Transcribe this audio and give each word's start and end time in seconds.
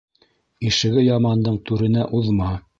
Ишеге 0.69 1.05
ямандың 1.09 1.63
түренә 1.71 2.11
уҙма. 2.21 2.53